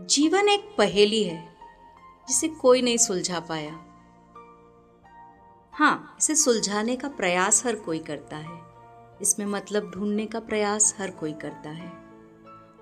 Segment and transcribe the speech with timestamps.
[0.00, 1.56] जीवन एक पहेली है,
[2.28, 3.72] जिसे कोई नहीं सुलझा पाया।
[5.72, 8.60] हाँ इसे सुलझाने का प्रयास हर कोई करता है।
[9.22, 11.92] इसमें मतलब ढूँढने का प्रयास हर कोई करता है।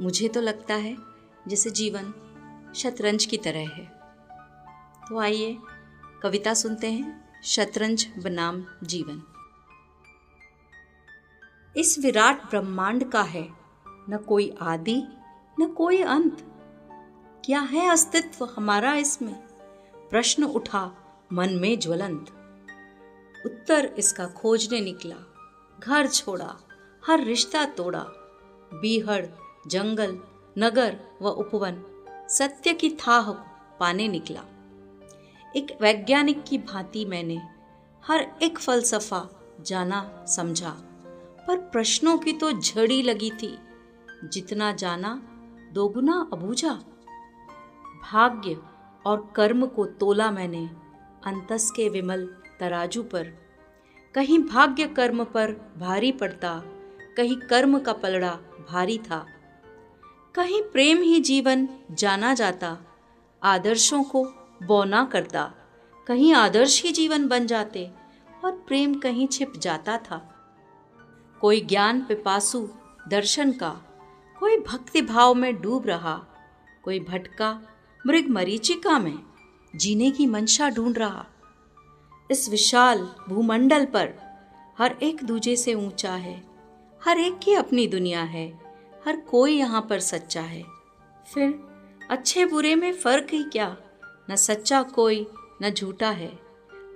[0.00, 0.96] मुझे तो लगता है,
[1.48, 2.14] जैसे जीवन
[2.76, 3.86] शतरंज की तरह है।
[5.08, 5.58] तो आइए,
[6.22, 9.22] कविता सुनते हैं, शतरंज बनाम जीवन।
[11.76, 13.48] इस विराट ब्रह्मांड का है,
[13.88, 15.02] न कोई आदि,
[15.60, 16.46] न कोई अंत
[17.50, 19.34] क्या है अस्तित्व हमारा इसमें?
[19.94, 20.90] प्रश्न उठा
[21.32, 22.26] मन में ज्वलंत।
[23.46, 25.14] उत्तर इसका खोजने निकला।
[25.80, 26.56] घर छोड़ा,
[27.06, 28.04] हर रिश्ता तोड़ा।
[28.74, 29.26] बीहड़,
[29.66, 30.20] जंगल,
[30.58, 31.82] नगर व उपवन,
[32.28, 33.32] सत्य की थाह
[33.80, 34.42] पाने निकला।
[35.56, 37.42] एक वैज्ञानिक की भांति मैंने
[38.06, 39.28] हर एक फलसफा
[39.60, 40.70] जाना समझा,
[41.48, 43.58] पर प्रश्नों की तो झड़ी लगी थी।
[44.24, 45.22] जितना जाना,
[45.72, 46.84] दोगुना अबूझा।
[48.02, 48.58] भाग्य
[49.06, 50.70] और कर्म को तोला मैंने
[51.26, 52.26] अंतस के विमल
[52.60, 53.24] तराजू पर।
[54.14, 56.62] कहीं भाग्य कर्म पर भारी पड़ता,
[57.16, 58.38] कहीं कर्म का पलड़ा
[58.70, 59.26] भारी था।
[60.34, 62.78] कहीं प्रेम ही जीवन जाना जाता,
[63.42, 64.24] आदर्शों को
[64.62, 65.52] बौना करता।
[66.06, 67.90] कहीं आदर्श ही जीवन बन जाते
[68.44, 70.36] और प्रेम कहीं छिप जाता था।
[71.40, 72.68] कोई ज्ञान पिपासु
[73.08, 73.70] दर्शन का,
[74.38, 76.20] कोई भक्ति भाव में डूब रहा,
[76.82, 77.62] कोई भटका
[78.06, 79.18] मृग मरीचिका में
[79.76, 81.26] जीने की मंशा ढूंढ रहा।
[82.30, 82.98] इस विशाल
[83.28, 84.14] भूमंडल पर
[84.78, 86.42] हर एक दूजे से ऊँचा है,
[87.04, 88.60] हर एक की अपनी दुनिया है,
[89.06, 90.64] हर कोई यहाँ पर सच्चा है।
[91.34, 91.68] फिर
[92.10, 93.76] अच्छे बुरे में फ़र्क ही क्या?
[94.30, 95.26] न सच्चा कोई,
[95.62, 96.38] न झूठा है।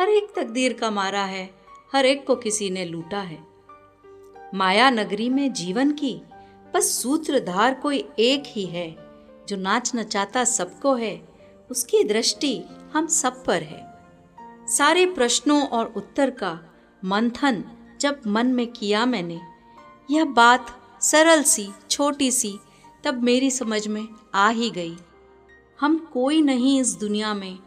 [0.00, 1.50] हर एक तकदीर का मारा है,
[1.92, 3.46] हर एक को किसी ने लूटा है।
[4.54, 6.22] माया नगरी में जीवन की
[6.74, 9.05] बस सूत्रधार कोई एक ही है।
[9.48, 11.28] जो नाच नचाता सबको है,
[11.70, 13.96] उसकी दृष्टि हम सब पर है।
[14.68, 16.60] सारे प्रश्नों और उत्तर का
[17.04, 17.64] मंथन
[18.00, 19.40] जब मन में किया मैंने,
[20.10, 20.66] यह बात
[21.00, 22.58] सरल सी, छोटी सी,
[23.04, 24.96] तब मेरी समझ में आ ही गई।
[25.80, 27.58] हम कोई नहीं इस दुनिया में,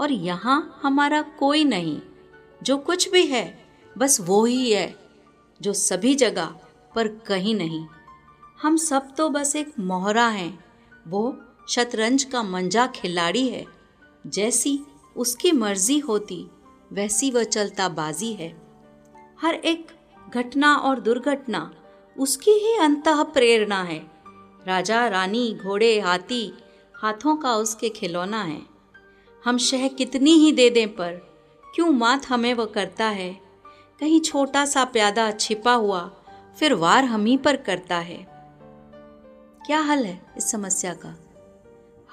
[0.00, 2.00] और यहाँ हमारा कोई नहीं।
[2.62, 3.64] जो कुछ भी है,
[3.98, 4.96] बस वो ही है,
[5.62, 6.54] जो सभी जगह
[6.94, 7.86] पर कहीं नहीं।
[8.62, 10.65] हम सब तो बस एक मोहरा हैं
[11.06, 13.66] वो शतरंज का मंजा खिलाड़ी है।
[14.26, 14.80] जैसी
[15.16, 16.46] उसकी मर्ज़ी होती,
[16.92, 18.62] वैसी वह चलता बाजी है।
[19.40, 19.86] हर एक
[20.34, 21.74] घटना और दुर्घटना
[22.18, 24.10] उसकी ही अंत प्रेरणा है।
[24.66, 26.58] राजा, रानी, घोड़े, हाथी,
[26.94, 28.62] हाथों का उसके खिलौना है।
[29.44, 31.12] हम शह कितनी ही दे दें पर,
[31.74, 33.40] क्यों मात हमें वह करता है?
[34.00, 36.10] कहीं छोटा सा प्यादा छिपा हुआ,
[36.58, 38.35] फिर वार हम ही पर करता है।
[39.66, 41.14] क्या हल है इस समस्या का?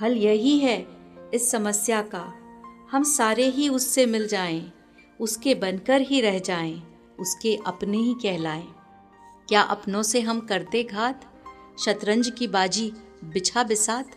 [0.02, 0.86] हल यही है
[1.34, 2.22] इस समस्या का।
[2.92, 4.72] हम सारे ही उससे मिल जाएँ,
[5.20, 6.82] उसके बनकर ही रह जाएँ,
[7.20, 8.66] उसके अपने ही कहलाएँ।
[9.50, 11.26] क्या अपनों से हम करते घात
[11.80, 12.92] शतरंज की बाजी
[13.24, 14.10] बिछा बिसात?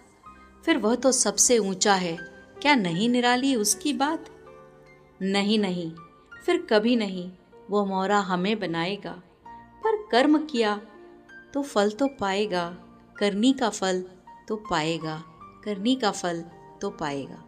[0.65, 2.17] फिर वह तो सबसे ऊँचा है
[2.63, 4.25] क्या नहीं निराली उसकी बात?
[5.23, 5.91] नहीं नहीं
[6.47, 7.31] फिर कभी नहीं
[7.71, 9.23] वो मोरा हमें बनाएगा
[9.85, 10.81] पर कर्म किया
[11.55, 12.67] तो फल तो पाएगा।
[13.19, 14.05] करनी का फल
[14.49, 15.23] तो पाएगा
[15.65, 16.45] करनी का फल
[16.81, 17.46] तो पाएगा।